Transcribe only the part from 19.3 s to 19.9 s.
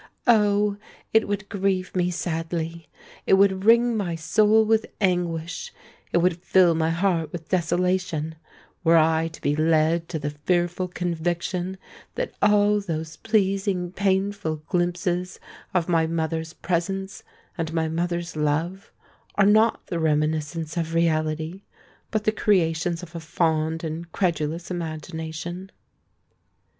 are not